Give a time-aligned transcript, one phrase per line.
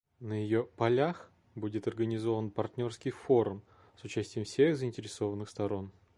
[0.19, 3.61] На ее «полях» будет организован партнерский форум
[3.95, 5.91] с участием всех заинтересованных сторон.